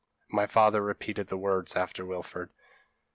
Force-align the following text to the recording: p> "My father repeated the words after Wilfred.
p> 0.31 0.35
"My 0.35 0.47
father 0.47 0.81
repeated 0.81 1.27
the 1.27 1.37
words 1.37 1.75
after 1.75 2.03
Wilfred. 2.03 2.49